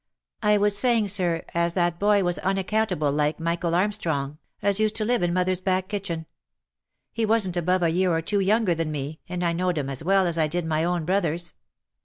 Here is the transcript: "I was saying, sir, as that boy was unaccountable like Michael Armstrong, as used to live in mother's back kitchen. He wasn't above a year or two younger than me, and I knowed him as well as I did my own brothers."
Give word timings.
"I 0.41 0.57
was 0.57 0.75
saying, 0.75 1.09
sir, 1.09 1.43
as 1.53 1.75
that 1.75 1.99
boy 1.99 2.23
was 2.23 2.39
unaccountable 2.39 3.11
like 3.11 3.39
Michael 3.39 3.75
Armstrong, 3.75 4.39
as 4.63 4.79
used 4.79 4.95
to 4.95 5.05
live 5.05 5.21
in 5.21 5.31
mother's 5.31 5.61
back 5.61 5.87
kitchen. 5.89 6.25
He 7.13 7.23
wasn't 7.23 7.55
above 7.55 7.83
a 7.83 7.89
year 7.89 8.11
or 8.11 8.23
two 8.23 8.39
younger 8.39 8.73
than 8.73 8.89
me, 8.91 9.19
and 9.29 9.43
I 9.45 9.53
knowed 9.53 9.77
him 9.77 9.91
as 9.91 10.03
well 10.03 10.25
as 10.25 10.39
I 10.39 10.47
did 10.47 10.65
my 10.65 10.83
own 10.83 11.05
brothers." 11.05 11.53